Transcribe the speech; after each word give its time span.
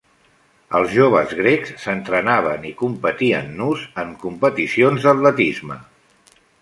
Els 0.77 0.93
joves 0.93 1.35
grecs 1.41 1.75
s'entrenaven 1.83 2.65
i 2.69 2.71
competien 2.79 3.51
nus 3.61 3.85
en 4.05 4.15
competicions 4.25 5.07
d'atletisme. 5.09 5.79